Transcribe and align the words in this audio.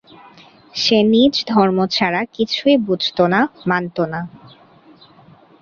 সে 0.75 0.97
নিজ 1.11 1.33
ধর্ম 1.47 1.77
ছাড়া 1.87 2.21
কিছুই 2.33 2.75
বুঝত 2.87 3.17
না, 3.33 3.39
মানত 3.67 3.97
না। 4.13 4.21